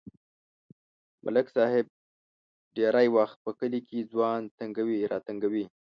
ملک 1.25 1.47
صاحب 1.55 1.85
ډېری 2.75 3.07
وخت 3.17 3.37
په 3.45 3.51
کلي 3.59 3.81
کې 3.87 4.07
ځوان 4.11 4.41
تنگوي 4.57 4.99
راتنگوي. 5.11 5.65